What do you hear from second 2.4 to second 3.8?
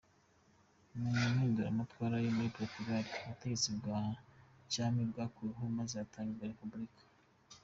Portugal, ubutegetsi